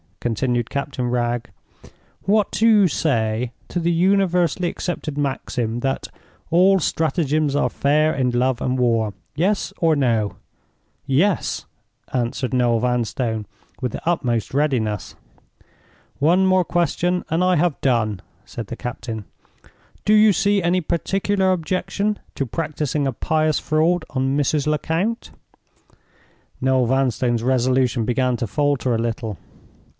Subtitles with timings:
[0.19, 1.45] continued Captain Wragge.
[2.23, 6.07] "What do you say to the universally accepted maxim that
[6.51, 10.37] 'all stratagems are fair in love and war'?—Yes or No?"
[11.07, 11.65] "Yes!"
[12.13, 13.45] answered Noel Vanstone,
[13.79, 15.15] with the utmost readiness.
[16.19, 19.25] "One more question and I have done," said the captain.
[20.05, 24.67] "Do you see any particular objection to practicing a pious fraud on Mrs.
[24.67, 25.31] Lecount?"
[26.59, 29.37] Noel Vanstone's resolution began to falter a little.